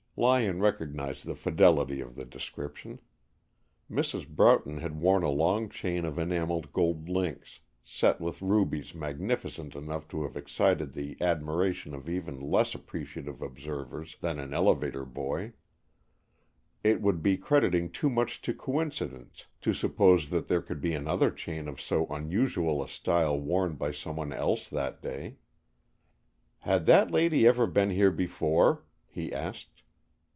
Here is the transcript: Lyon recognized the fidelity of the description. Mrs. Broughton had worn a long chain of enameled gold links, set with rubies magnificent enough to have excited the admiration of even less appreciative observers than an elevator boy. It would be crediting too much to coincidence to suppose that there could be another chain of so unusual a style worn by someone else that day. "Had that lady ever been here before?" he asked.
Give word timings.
Lyon 0.17 0.59
recognized 0.59 1.25
the 1.25 1.33
fidelity 1.33 1.99
of 1.99 2.13
the 2.15 2.25
description. 2.25 2.99
Mrs. 3.89 4.27
Broughton 4.27 4.77
had 4.77 4.99
worn 5.01 5.23
a 5.23 5.31
long 5.31 5.67
chain 5.67 6.05
of 6.05 6.19
enameled 6.19 6.71
gold 6.73 7.09
links, 7.09 7.61
set 7.83 8.21
with 8.21 8.39
rubies 8.41 8.93
magnificent 8.93 9.73
enough 9.73 10.07
to 10.09 10.21
have 10.21 10.37
excited 10.37 10.93
the 10.93 11.17
admiration 11.21 11.95
of 11.95 12.07
even 12.07 12.39
less 12.39 12.75
appreciative 12.75 13.41
observers 13.41 14.15
than 14.21 14.37
an 14.37 14.53
elevator 14.53 15.05
boy. 15.05 15.53
It 16.83 17.01
would 17.01 17.23
be 17.23 17.35
crediting 17.37 17.89
too 17.89 18.09
much 18.11 18.43
to 18.43 18.53
coincidence 18.53 19.47
to 19.61 19.73
suppose 19.73 20.29
that 20.29 20.47
there 20.47 20.61
could 20.61 20.81
be 20.81 20.93
another 20.93 21.31
chain 21.31 21.67
of 21.67 21.81
so 21.81 22.05
unusual 22.07 22.83
a 22.83 22.87
style 22.89 23.39
worn 23.39 23.73
by 23.73 23.91
someone 23.91 24.31
else 24.33 24.67
that 24.69 25.01
day. 25.01 25.37
"Had 26.59 26.85
that 26.85 27.09
lady 27.09 27.47
ever 27.47 27.65
been 27.65 27.89
here 27.89 28.11
before?" 28.11 28.83
he 29.07 29.33
asked. 29.33 29.69